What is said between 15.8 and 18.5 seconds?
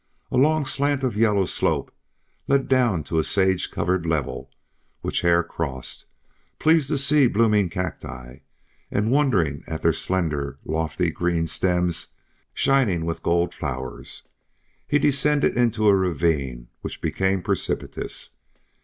a ravine which became precipitous.